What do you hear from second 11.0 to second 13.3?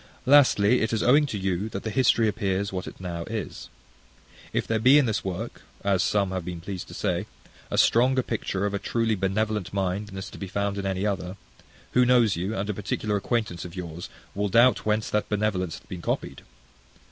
other, who that knows you, and a particular